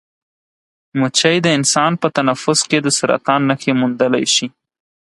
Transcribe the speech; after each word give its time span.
مچۍ 0.99 1.37
د 1.45 1.47
انسان 1.57 1.91
په 2.01 2.07
تنفس 2.17 2.59
کې 2.69 2.79
د 2.81 2.87
سرطان 2.97 3.41
نښې 3.49 3.73
موندلی 3.79 4.25
شي. 4.35 4.47